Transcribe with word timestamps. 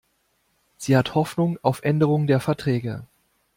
Sie 0.77 0.97
hat 0.97 1.13
Hoffnung 1.13 1.59
auf 1.61 1.83
Änderung 1.83 2.25
der 2.25 2.39
Verträge. 2.39 3.05